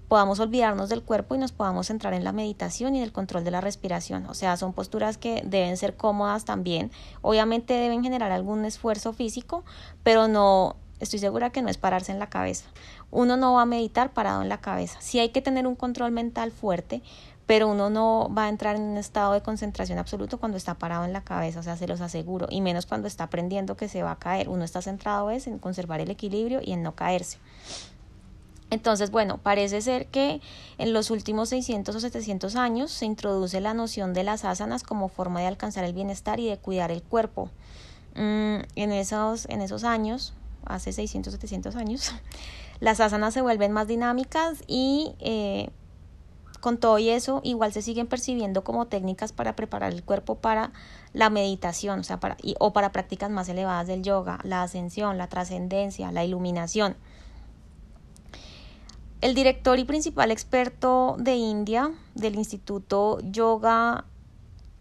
podamos 0.08 0.40
olvidarnos 0.40 0.88
del 0.88 1.02
cuerpo 1.02 1.34
y 1.34 1.38
nos 1.38 1.52
podamos 1.52 1.88
centrar 1.88 2.14
en 2.14 2.24
la 2.24 2.32
meditación 2.32 2.94
y 2.94 2.98
en 2.98 3.04
el 3.04 3.12
control 3.12 3.44
de 3.44 3.50
la 3.50 3.60
respiración. 3.60 4.26
O 4.26 4.34
sea, 4.34 4.56
son 4.56 4.72
posturas 4.72 5.18
que 5.18 5.42
deben 5.44 5.76
ser 5.76 5.96
cómodas 5.96 6.44
también. 6.44 6.90
Obviamente 7.22 7.74
deben 7.74 8.02
generar 8.02 8.32
algún 8.32 8.64
esfuerzo 8.64 9.12
físico, 9.12 9.64
pero 10.02 10.28
no 10.28 10.76
estoy 11.00 11.18
segura 11.18 11.50
que 11.50 11.62
no 11.62 11.68
es 11.68 11.76
pararse 11.76 12.12
en 12.12 12.18
la 12.18 12.28
cabeza. 12.28 12.64
Uno 13.10 13.36
no 13.36 13.54
va 13.54 13.62
a 13.62 13.66
meditar 13.66 14.12
parado 14.12 14.42
en 14.42 14.48
la 14.48 14.60
cabeza. 14.60 15.00
Sí 15.00 15.18
hay 15.18 15.30
que 15.30 15.42
tener 15.42 15.66
un 15.66 15.74
control 15.74 16.10
mental 16.10 16.50
fuerte, 16.52 17.02
pero 17.46 17.68
uno 17.68 17.90
no 17.90 18.30
va 18.36 18.44
a 18.44 18.48
entrar 18.48 18.76
en 18.76 18.82
un 18.82 18.96
estado 18.96 19.32
de 19.32 19.40
concentración 19.40 19.98
absoluto 19.98 20.38
cuando 20.38 20.56
está 20.56 20.74
parado 20.74 21.04
en 21.04 21.12
la 21.12 21.22
cabeza, 21.22 21.60
o 21.60 21.62
sea, 21.62 21.76
se 21.76 21.86
los 21.86 22.00
aseguro, 22.00 22.48
y 22.50 22.60
menos 22.60 22.86
cuando 22.86 23.06
está 23.06 23.24
aprendiendo 23.24 23.76
que 23.76 23.88
se 23.88 24.02
va 24.02 24.12
a 24.12 24.18
caer. 24.18 24.48
Uno 24.48 24.64
está 24.64 24.82
centrado 24.82 25.30
es 25.30 25.46
en 25.46 25.58
conservar 25.58 26.00
el 26.00 26.10
equilibrio 26.10 26.60
y 26.62 26.72
en 26.72 26.82
no 26.82 26.94
caerse. 26.94 27.38
Entonces, 28.70 29.10
bueno, 29.10 29.38
parece 29.38 29.80
ser 29.80 30.06
que 30.06 30.40
en 30.78 30.92
los 30.92 31.10
últimos 31.10 31.50
600 31.50 31.94
o 31.94 32.00
700 32.00 32.56
años 32.56 32.90
se 32.90 33.06
introduce 33.06 33.60
la 33.60 33.74
noción 33.74 34.12
de 34.12 34.24
las 34.24 34.44
asanas 34.44 34.82
como 34.82 35.08
forma 35.08 35.40
de 35.40 35.46
alcanzar 35.46 35.84
el 35.84 35.92
bienestar 35.92 36.40
y 36.40 36.48
de 36.48 36.58
cuidar 36.58 36.90
el 36.90 37.02
cuerpo. 37.02 37.50
Mm, 38.16 38.62
en, 38.74 38.92
esos, 38.92 39.46
en 39.50 39.60
esos 39.60 39.84
años, 39.84 40.34
hace 40.64 40.92
600, 40.92 41.32
700 41.34 41.76
años, 41.76 42.12
las 42.80 42.98
asanas 42.98 43.34
se 43.34 43.40
vuelven 43.40 43.70
más 43.70 43.86
dinámicas 43.86 44.64
y 44.66 45.14
eh, 45.20 45.70
con 46.60 46.78
todo 46.78 46.98
y 46.98 47.10
eso 47.10 47.40
igual 47.44 47.72
se 47.72 47.82
siguen 47.82 48.08
percibiendo 48.08 48.64
como 48.64 48.86
técnicas 48.86 49.32
para 49.32 49.54
preparar 49.54 49.92
el 49.92 50.02
cuerpo 50.02 50.36
para 50.36 50.72
la 51.12 51.30
meditación 51.30 52.00
o, 52.00 52.02
sea, 52.02 52.18
para, 52.18 52.36
o 52.58 52.72
para 52.72 52.90
prácticas 52.90 53.30
más 53.30 53.48
elevadas 53.48 53.86
del 53.86 54.02
yoga, 54.02 54.40
la 54.42 54.64
ascensión, 54.64 55.18
la 55.18 55.28
trascendencia, 55.28 56.10
la 56.10 56.24
iluminación. 56.24 56.96
El 59.26 59.34
director 59.34 59.76
y 59.80 59.84
principal 59.84 60.30
experto 60.30 61.16
de 61.18 61.34
India 61.34 61.90
del 62.14 62.36
Instituto 62.36 63.18
Yoga 63.24 64.04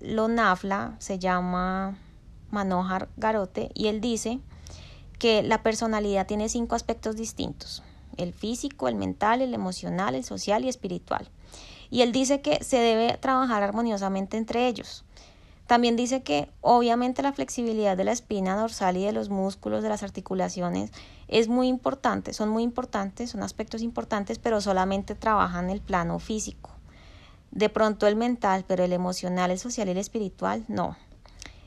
Lonafla 0.02 0.98
se 1.00 1.18
llama 1.18 1.98
Manohar 2.52 3.10
Garote 3.18 3.72
y 3.74 3.88
él 3.88 4.02
dice 4.02 4.40
que 5.18 5.42
la 5.42 5.64
personalidad 5.64 6.28
tiene 6.28 6.48
cinco 6.48 6.76
aspectos 6.76 7.16
distintos, 7.16 7.82
el 8.18 8.34
físico, 8.34 8.88
el 8.88 8.94
mental, 8.94 9.42
el 9.42 9.56
emocional, 9.56 10.14
el 10.14 10.24
social 10.24 10.64
y 10.64 10.70
espiritual. 10.70 11.28
Y 11.90 12.04
él 12.04 12.12
dice 12.12 12.42
que 12.42 12.64
se 12.64 12.78
debe 12.78 13.18
trabajar 13.18 13.64
armoniosamente 13.64 14.38
entre 14.38 14.68
ellos. 14.68 15.06
También 15.66 15.96
dice 15.96 16.22
que 16.22 16.52
obviamente 16.62 17.24
la 17.24 17.34
flexibilidad 17.34 17.98
de 17.98 18.04
la 18.04 18.12
espina 18.12 18.56
dorsal 18.56 18.96
y 18.98 19.06
de 19.06 19.12
los 19.12 19.30
músculos 19.30 19.82
de 19.82 19.90
las 19.90 20.04
articulaciones 20.04 20.92
es 21.28 21.48
muy 21.48 21.68
importante, 21.68 22.34
son 22.34 22.50
muy 22.50 22.64
importantes, 22.64 23.32
son 23.32 23.44
aspectos 23.44 23.82
importantes, 23.82 24.40
pero 24.40 24.62
solamente 24.62 25.16
trabajan 25.16 25.70
el 25.70 25.82
plano 25.82 26.20
físico. 26.20 26.72
De 27.52 27.70
pronto 27.70 28.08
el 28.08 28.16
mental, 28.16 28.66
pero 28.68 28.84
el 28.84 28.94
emocional, 28.94 29.52
el 29.52 29.60
social 29.60 29.88
y 29.88 29.92
el 29.92 29.98
espiritual, 29.98 30.66
no. 30.68 30.98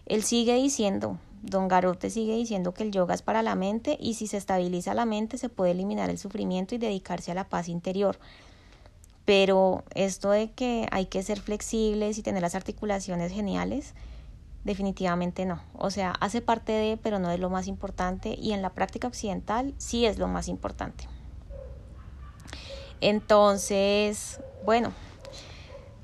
Él 0.07 0.23
sigue 0.23 0.55
diciendo, 0.55 1.19
Don 1.43 1.69
Garote 1.69 2.11
sigue 2.11 2.35
diciendo 2.37 2.75
que 2.75 2.83
el 2.83 2.93
yoga 2.93 3.15
es 3.15 3.23
para 3.23 3.43
la 3.43 3.55
mente 3.55 3.97
y 4.01 4.15
si 4.15 4.27
se 4.27 4.37
estabiliza 4.37 4.95
la 4.95 5.07
mente 5.07 5.39
se 5.39 5.49
puede 5.49 5.73
eliminar 5.73 6.11
el 6.11 6.19
sufrimiento 6.19 6.75
y 6.75 6.79
dedicarse 6.79 7.31
a 7.31 7.35
la 7.35 7.49
paz 7.49 7.69
interior. 7.69 8.19
Pero 9.25 9.85
esto 9.95 10.31
de 10.31 10.51
que 10.51 10.89
hay 10.91 11.07
que 11.07 11.23
ser 11.23 11.41
flexibles 11.41 12.19
y 12.19 12.23
tener 12.23 12.43
las 12.43 12.55
articulaciones 12.55 13.33
geniales, 13.33 13.95
definitivamente 14.69 15.47
no. 15.47 15.63
O 15.73 15.91
sea, 15.91 16.13
hace 16.21 16.43
parte 16.43 16.73
de, 16.73 16.99
pero 16.99 17.19
no 17.19 17.31
es 17.31 17.41
lo 17.41 17.49
más 17.49 17.67
importante 17.67 18.37
y 18.39 18.53
en 18.53 18.61
la 18.61 18.71
práctica 18.75 19.09
occidental 19.09 19.75
sí 19.79 20.05
es 20.05 20.19
lo 20.19 20.29
más 20.29 20.47
importante. 20.47 21.09
Entonces, 23.01 24.41
bueno, 24.65 24.93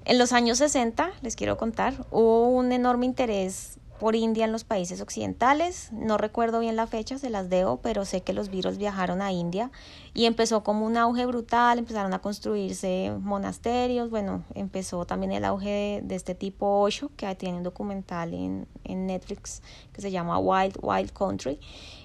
en 0.06 0.18
los 0.18 0.32
años 0.32 0.58
60, 0.58 1.10
les 1.20 1.36
quiero 1.36 1.58
contar, 1.58 2.06
hubo 2.10 2.48
un 2.48 2.72
enorme 2.72 3.04
interés 3.04 3.78
por 4.04 4.16
India 4.16 4.44
en 4.44 4.52
los 4.52 4.64
países 4.64 5.00
occidentales. 5.00 5.88
No 5.90 6.18
recuerdo 6.18 6.60
bien 6.60 6.76
la 6.76 6.86
fecha, 6.86 7.16
se 7.16 7.30
las 7.30 7.48
debo, 7.48 7.78
pero 7.78 8.04
sé 8.04 8.20
que 8.20 8.34
los 8.34 8.50
virus 8.50 8.76
viajaron 8.76 9.22
a 9.22 9.32
India 9.32 9.70
y 10.12 10.26
empezó 10.26 10.62
como 10.62 10.84
un 10.84 10.98
auge 10.98 11.24
brutal, 11.24 11.78
empezaron 11.78 12.12
a 12.12 12.18
construirse 12.18 13.14
monasterios, 13.18 14.10
bueno, 14.10 14.44
empezó 14.54 15.06
también 15.06 15.32
el 15.32 15.42
auge 15.46 16.02
de, 16.04 16.14
este 16.16 16.34
tipo 16.34 16.82
Osho, 16.82 17.12
que 17.16 17.34
tiene 17.34 17.56
un 17.56 17.62
documental 17.62 18.34
en, 18.34 18.68
en, 18.84 19.06
Netflix 19.06 19.62
que 19.94 20.02
se 20.02 20.10
llama 20.10 20.38
Wild, 20.38 20.76
Wild 20.82 21.10
Country. 21.12 21.58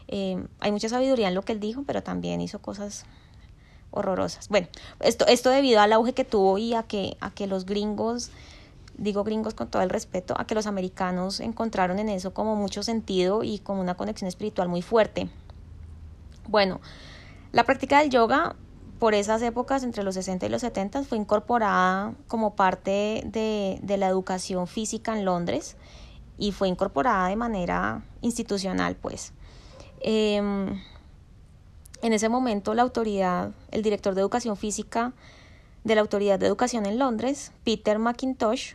Eh, 0.08 0.41
hay 0.62 0.72
mucha 0.72 0.88
sabiduría 0.88 1.27
en 1.27 1.36
lo 1.36 1.41
que 1.41 1.51
él 1.51 1.60
dijo, 1.60 1.84
pero 1.86 2.01
también 2.01 2.39
hizo 2.39 2.60
cosas 2.60 3.03
horrorosas. 3.91 4.48
Bueno, 4.48 4.70
esto, 5.01 5.27
esto 5.27 5.50
debido 5.50 5.82
al 5.82 5.91
auge 5.91 6.13
que 6.13 6.24
tuvo 6.24 6.58
y 6.60 6.75
a 6.75 6.84
que, 6.84 7.18
a 7.20 7.32
que 7.32 7.46
los 7.46 7.65
gringos, 7.65 8.32
digo 9.00 9.24
gringos 9.24 9.53
con 9.53 9.70
todo 9.70 9.82
el 9.82 9.89
respeto, 9.89 10.36
a 10.38 10.46
que 10.46 10.56
los 10.56 10.68
americanos 10.68 11.39
encontraron 11.39 12.00
en 12.00 12.10
eso 12.10 12.34
como 12.34 12.56
mucho 12.56 12.84
sentido 12.84 13.44
y 13.44 13.60
como 13.60 13.82
una 13.82 13.96
conexión 13.96 14.27
espiritual 14.27 14.68
muy 14.68 14.82
fuerte. 14.82 15.29
Bueno, 16.48 16.82
la 17.51 17.63
práctica 17.63 18.00
del 18.00 18.10
yoga 18.10 18.56
por 19.00 19.13
esas 19.13 19.41
épocas, 19.41 19.84
entre 19.84 20.03
los 20.03 20.15
60 20.15 20.46
y 20.46 20.50
los 20.50 20.62
70, 20.62 21.03
fue 21.03 21.18
incorporada 21.18 22.13
como 22.27 22.56
parte 22.56 23.24
de, 23.25 23.79
de 23.82 23.98
la 23.98 24.08
educación 24.08 24.68
física 24.68 25.18
en 25.18 25.24
Londres 25.24 25.77
y 26.38 26.51
fue 26.51 26.68
incorporada 26.68 27.29
de 27.29 27.38
manera 27.38 28.03
institucional, 28.22 28.96
pues. 28.96 29.32
Eh, 30.01 30.41
en 32.01 32.13
ese 32.13 32.29
momento 32.29 32.74
la 32.74 32.84
autoridad, 32.84 33.51
el 33.72 33.82
director 33.82 34.15
de 34.15 34.22
educación 34.22 34.56
física 34.56 35.13
de 35.84 35.96
la 35.96 36.01
Autoridad 36.01 36.39
de 36.39 36.48
Educación 36.48 36.86
en 36.86 37.00
Londres, 37.00 37.51
Peter 37.63 38.00
McIntosh, 38.00 38.74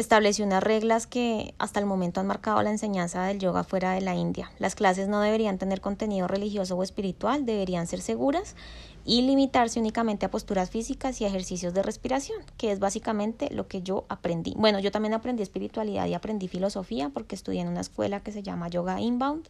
estableció 0.00 0.44
unas 0.44 0.62
reglas 0.62 1.06
que 1.06 1.54
hasta 1.58 1.78
el 1.78 1.86
momento 1.86 2.20
han 2.20 2.26
marcado 2.26 2.62
la 2.62 2.70
enseñanza 2.70 3.24
del 3.24 3.38
yoga 3.38 3.64
fuera 3.64 3.92
de 3.92 4.00
la 4.00 4.14
India. 4.14 4.50
Las 4.58 4.74
clases 4.74 5.08
no 5.08 5.20
deberían 5.20 5.58
tener 5.58 5.80
contenido 5.80 6.26
religioso 6.26 6.76
o 6.76 6.82
espiritual, 6.82 7.44
deberían 7.44 7.86
ser 7.86 8.00
seguras 8.00 8.56
y 9.04 9.22
limitarse 9.22 9.78
únicamente 9.78 10.26
a 10.26 10.30
posturas 10.30 10.70
físicas 10.70 11.20
y 11.20 11.24
ejercicios 11.24 11.74
de 11.74 11.82
respiración, 11.82 12.38
que 12.56 12.72
es 12.72 12.78
básicamente 12.78 13.52
lo 13.52 13.66
que 13.66 13.82
yo 13.82 14.04
aprendí. 14.08 14.54
Bueno, 14.56 14.78
yo 14.78 14.90
también 14.90 15.14
aprendí 15.14 15.42
espiritualidad 15.42 16.06
y 16.06 16.14
aprendí 16.14 16.48
filosofía 16.48 17.10
porque 17.10 17.34
estudié 17.34 17.60
en 17.60 17.68
una 17.68 17.80
escuela 17.80 18.20
que 18.20 18.32
se 18.32 18.42
llama 18.42 18.68
Yoga 18.68 19.00
Inbound, 19.00 19.48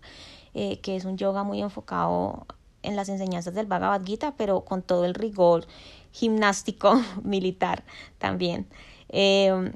eh, 0.54 0.80
que 0.80 0.96
es 0.96 1.04
un 1.04 1.16
yoga 1.16 1.44
muy 1.44 1.60
enfocado 1.62 2.46
en 2.82 2.96
las 2.96 3.08
enseñanzas 3.08 3.54
del 3.54 3.66
Bhagavad 3.66 4.04
Gita, 4.04 4.34
pero 4.36 4.62
con 4.62 4.82
todo 4.82 5.04
el 5.04 5.14
rigor 5.14 5.66
gimnástico 6.12 7.00
militar 7.22 7.84
también. 8.18 8.66
Eh, 9.10 9.72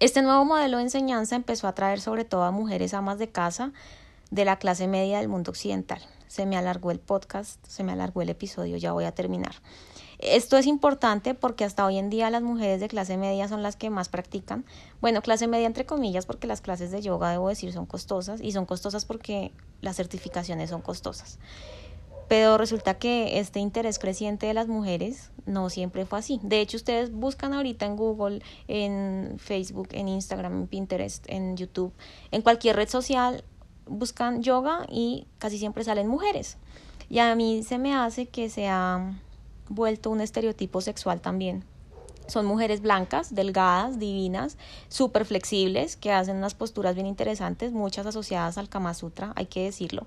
este 0.00 0.22
nuevo 0.22 0.44
modelo 0.44 0.76
de 0.76 0.84
enseñanza 0.84 1.34
empezó 1.34 1.66
a 1.66 1.70
atraer 1.70 2.00
sobre 2.00 2.24
todo 2.24 2.44
a 2.44 2.52
mujeres 2.52 2.94
amas 2.94 3.18
de 3.18 3.28
casa 3.28 3.72
de 4.30 4.44
la 4.44 4.58
clase 4.58 4.86
media 4.86 5.18
del 5.18 5.28
mundo 5.28 5.50
occidental. 5.50 6.00
Se 6.28 6.46
me 6.46 6.56
alargó 6.56 6.90
el 6.90 7.00
podcast, 7.00 7.58
se 7.66 7.82
me 7.82 7.92
alargó 7.92 8.22
el 8.22 8.28
episodio, 8.28 8.76
ya 8.76 8.92
voy 8.92 9.06
a 9.06 9.12
terminar. 9.12 9.56
Esto 10.18 10.56
es 10.56 10.66
importante 10.66 11.34
porque 11.34 11.64
hasta 11.64 11.86
hoy 11.86 11.96
en 11.96 12.10
día 12.10 12.30
las 12.30 12.42
mujeres 12.42 12.80
de 12.80 12.88
clase 12.88 13.16
media 13.16 13.48
son 13.48 13.62
las 13.62 13.76
que 13.76 13.88
más 13.88 14.08
practican. 14.08 14.64
Bueno, 15.00 15.22
clase 15.22 15.46
media 15.46 15.66
entre 15.66 15.86
comillas 15.86 16.26
porque 16.26 16.46
las 16.46 16.60
clases 16.60 16.90
de 16.90 17.00
yoga, 17.00 17.30
debo 17.30 17.48
decir, 17.48 17.72
son 17.72 17.86
costosas 17.86 18.40
y 18.40 18.52
son 18.52 18.66
costosas 18.66 19.04
porque 19.04 19.52
las 19.80 19.96
certificaciones 19.96 20.70
son 20.70 20.82
costosas. 20.82 21.38
Pero 22.28 22.58
resulta 22.58 22.98
que 22.98 23.38
este 23.38 23.58
interés 23.58 23.98
creciente 23.98 24.46
de 24.46 24.54
las 24.54 24.68
mujeres 24.68 25.30
no 25.46 25.70
siempre 25.70 26.04
fue 26.04 26.18
así. 26.18 26.38
De 26.42 26.60
hecho, 26.60 26.76
ustedes 26.76 27.10
buscan 27.10 27.54
ahorita 27.54 27.86
en 27.86 27.96
Google, 27.96 28.42
en 28.68 29.36
Facebook, 29.38 29.88
en 29.92 30.08
Instagram, 30.08 30.52
en 30.52 30.66
Pinterest, 30.66 31.24
en 31.28 31.56
YouTube, 31.56 31.92
en 32.30 32.42
cualquier 32.42 32.76
red 32.76 32.88
social, 32.88 33.44
buscan 33.86 34.42
yoga 34.42 34.86
y 34.90 35.26
casi 35.38 35.58
siempre 35.58 35.84
salen 35.84 36.06
mujeres. 36.06 36.58
Y 37.08 37.20
a 37.20 37.34
mí 37.34 37.62
se 37.62 37.78
me 37.78 37.94
hace 37.94 38.26
que 38.26 38.50
sea 38.50 39.18
vuelto 39.68 40.10
un 40.10 40.20
estereotipo 40.20 40.80
sexual 40.80 41.20
también. 41.20 41.64
Son 42.26 42.44
mujeres 42.44 42.82
blancas, 42.82 43.34
delgadas, 43.34 43.98
divinas, 43.98 44.58
súper 44.88 45.24
flexibles, 45.24 45.96
que 45.96 46.12
hacen 46.12 46.36
unas 46.36 46.54
posturas 46.54 46.94
bien 46.94 47.06
interesantes, 47.06 47.72
muchas 47.72 48.04
asociadas 48.04 48.58
al 48.58 48.68
Kama 48.68 48.92
Sutra, 48.92 49.32
hay 49.34 49.46
que 49.46 49.64
decirlo. 49.64 50.06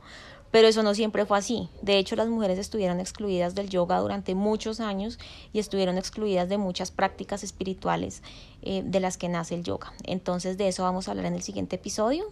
Pero 0.52 0.68
eso 0.68 0.84
no 0.84 0.94
siempre 0.94 1.26
fue 1.26 1.38
así. 1.38 1.70
De 1.82 1.98
hecho, 1.98 2.16
las 2.16 2.28
mujeres 2.28 2.60
estuvieron 2.60 3.00
excluidas 3.00 3.56
del 3.56 3.70
yoga 3.70 4.00
durante 4.00 4.36
muchos 4.36 4.80
años 4.80 5.18
y 5.54 5.60
estuvieron 5.60 5.98
excluidas 5.98 6.50
de 6.50 6.58
muchas 6.58 6.92
prácticas 6.92 7.44
espirituales 7.44 8.22
eh, 8.62 8.84
de 8.86 9.00
las 9.00 9.18
que 9.18 9.30
nace 9.30 9.56
el 9.56 9.64
yoga. 9.64 9.94
Entonces, 10.04 10.58
de 10.58 10.68
eso 10.68 10.84
vamos 10.84 11.08
a 11.08 11.12
hablar 11.12 11.26
en 11.28 11.36
el 11.36 11.42
siguiente 11.42 11.78
episodio 11.78 12.26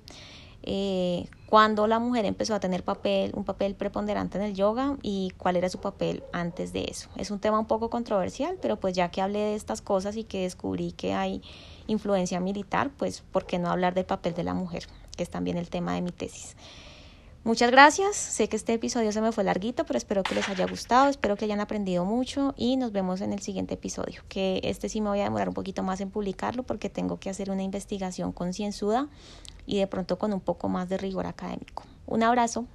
eh, 0.64 1.26
cuando 1.46 1.88
la 1.88 2.00
mujer 2.00 2.26
empezó 2.26 2.54
a 2.54 2.60
tener 2.60 2.84
papel, 2.84 3.32
un 3.34 3.44
papel 3.44 3.76
preponderante 3.76 4.38
en 4.38 4.44
el 4.44 4.54
yoga 4.54 4.98
y 5.02 5.32
cuál 5.38 5.56
era 5.56 5.70
su 5.70 5.80
papel 5.80 6.24
antes 6.32 6.74
de 6.74 6.86
eso. 6.90 7.10
Es 7.16 7.32
un 7.32 7.40
tema 7.40 7.60
un 7.60 7.66
poco 7.66 7.90
controversial, 7.90 8.58
pero 8.62 8.76
pues 8.76 8.94
ya 8.96 9.10
que 9.10 9.22
hablé 9.22 9.40
de 9.40 9.56
estas 9.56 9.82
cosas 9.82 10.16
y 10.18 10.24
que 10.24 10.44
descubrí 10.44 10.92
que 10.92 11.14
hay 11.14 11.42
influencia 11.88 12.40
militar, 12.40 12.92
pues 12.98 13.22
¿por 13.22 13.46
qué 13.46 13.58
no 13.58 13.70
hablar 13.70 13.94
del 13.94 14.06
papel 14.06 14.34
de 14.34 14.44
la 14.44 14.54
mujer? 14.54 14.86
Que 15.16 15.24
es 15.24 15.30
también 15.30 15.58
el 15.58 15.70
tema 15.70 15.94
de 15.94 16.02
mi 16.02 16.12
tesis. 16.12 16.56
Muchas 17.45 17.71
gracias. 17.71 18.17
Sé 18.17 18.49
que 18.49 18.58
este 18.58 18.73
episodio 18.73 19.12
se 19.12 19.21
me 19.21 19.32
fue 19.32 19.43
larguito, 19.43 19.86
pero 19.86 19.97
espero 19.97 20.23
que 20.23 20.36
les 20.36 20.49
haya 20.49 20.67
gustado, 20.67 21.10
espero 21.10 21.38
que 21.38 21.45
hayan 21.45 21.62
aprendido 21.62 22.04
mucho 22.04 22.54
y 22.58 22.75
nos 22.75 22.91
vemos 22.91 23.21
en 23.21 23.32
el 23.32 23.39
siguiente 23.39 23.75
episodio. 23.75 24.21
Que 24.28 24.60
este 24.63 24.89
sí 24.89 24.99
me 24.99 25.10
voy 25.10 25.21
a 25.21 25.23
demorar 25.23 25.47
un 25.47 25.54
poquito 25.54 25.82
más 25.82 26.02
en 26.02 26.12
publicarlo 26.12 26.63
porque 26.63 26.89
tengo 26.89 27.17
que 27.19 27.30
hacer 27.30 27.49
una 27.49 27.63
investigación 27.63 28.34
concienzuda 28.34 29.08
y 29.65 29.80
de 29.80 29.88
pronto 29.88 30.19
con 30.19 30.34
un 30.34 30.41
poco 30.41 30.67
más 30.67 30.89
de 30.89 30.97
rigor 30.97 31.28
académico. 31.28 31.84
Un 32.06 32.23
abrazo. 32.23 32.65